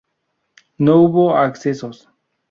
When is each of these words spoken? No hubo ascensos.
No 0.79 0.95
hubo 1.01 1.37
ascensos. 1.37 2.09